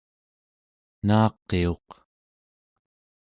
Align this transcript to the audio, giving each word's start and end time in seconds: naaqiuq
naaqiuq 1.07 1.87